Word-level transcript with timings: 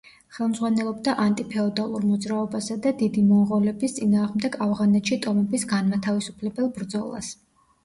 ხელმძღვანელობდა 0.35 1.13
ანტიფეოდალურ 1.25 2.07
მოძრაობასა 2.13 2.79
და 2.87 2.95
დიდი 3.03 3.25
მონღოლების 3.27 3.95
წინააღმდეგ 3.99 4.59
ავღანეთში 4.69 5.21
ტომების 5.29 5.69
განმათავისუფლებელ 5.77 6.75
ბრძოლას. 6.81 7.33